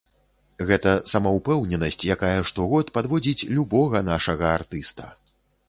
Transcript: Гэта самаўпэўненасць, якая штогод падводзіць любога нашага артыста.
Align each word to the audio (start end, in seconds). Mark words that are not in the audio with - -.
Гэта 0.69 0.93
самаўпэўненасць, 1.11 1.99
якая 2.15 2.33
штогод 2.53 2.91
падводзіць 2.97 3.47
любога 3.55 4.05
нашага 4.11 4.45
артыста. 4.59 5.03